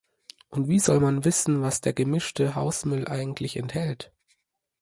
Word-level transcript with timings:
Und 0.49 0.67
wie 0.67 0.79
soll 0.79 0.99
man 0.99 1.25
wissen, 1.25 1.61
was 1.61 1.79
der 1.81 1.93
gemischte 1.93 2.55
Hausmüll 2.55 3.07
eigentlich 3.07 3.55
enthält? 3.55 4.11